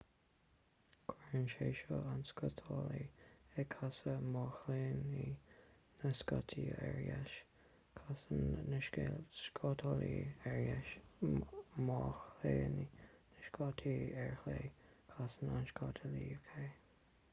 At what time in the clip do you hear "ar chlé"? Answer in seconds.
14.25-14.57, 16.39-16.67